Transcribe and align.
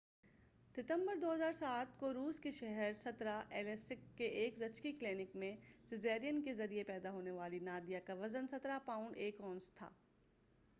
17 0.75 0.81
ستمبر 0.81 1.15
2007 1.21 1.85
کو 1.97 2.13
روس 2.13 2.39
کے 2.39 2.51
شہر 2.51 2.91
ایلیسک 3.49 4.17
کے 4.17 4.25
ایک 4.25 4.57
زچگی 4.57 4.91
کلینک 4.91 5.35
میں 5.35 5.55
سیزرین 5.83 6.41
کے 6.41 6.53
ذریعہ 6.53 6.83
پیدا 6.87 7.11
ہونے 7.11 7.31
والی 7.31 7.59
نادیہ 7.59 7.99
کا 8.05 8.13
وزن 8.13 8.45
17 8.55 8.77
پاؤنڈ 8.85 9.17
1 9.17 9.31
اونس 9.39 9.73
تھا 9.73 9.89